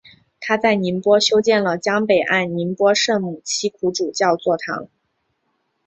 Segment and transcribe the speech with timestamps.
[0.39, 4.87] 他在宁波修建了江北岸宁波圣母七苦主教座堂。